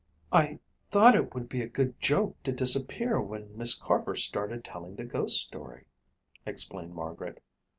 [0.31, 0.57] "I
[0.89, 5.05] thought it would be a good joke to disappear when Miss Carver started telling the
[5.05, 5.85] ghost story,"
[6.43, 7.39] explained Margaret.